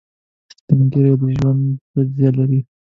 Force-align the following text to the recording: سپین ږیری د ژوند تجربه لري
سپین 0.57 0.79
ږیری 0.91 1.13
د 1.21 1.23
ژوند 1.37 1.61
تجربه 1.91 2.29
لري 2.37 2.59